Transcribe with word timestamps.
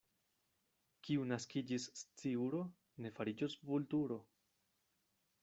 Kiu 1.07 1.27
naskiĝis 1.31 1.85
sciuro, 1.99 2.63
ne 3.05 3.13
fariĝos 3.19 3.59
vulturo. 3.71 4.19